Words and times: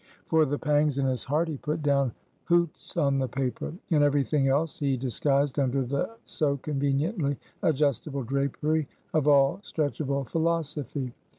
For 0.25 0.45
the 0.47 0.57
pangs 0.57 0.97
in 0.97 1.05
his 1.05 1.23
heart, 1.25 1.47
he 1.47 1.57
put 1.57 1.83
down 1.83 2.11
hoots 2.45 2.97
on 2.97 3.19
the 3.19 3.27
paper. 3.27 3.71
And 3.91 4.03
every 4.03 4.23
thing 4.23 4.47
else 4.47 4.79
he 4.79 4.97
disguised 4.97 5.59
under 5.59 5.85
the 5.85 6.09
so 6.25 6.57
conveniently 6.57 7.37
adjustable 7.61 8.23
drapery 8.23 8.87
of 9.13 9.27
all 9.27 9.59
stretchable 9.61 10.27
Philosophy. 10.27 11.13